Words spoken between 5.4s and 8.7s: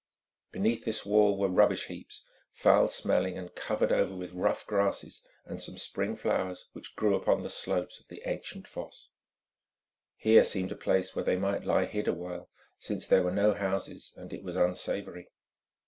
and some spring flowers, which grew upon the slopes of the ancient